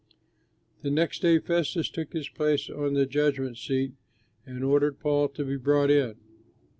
[0.81, 3.93] The next day Festus took his place on the judgment seat
[4.47, 6.15] and ordered Paul to be brought in.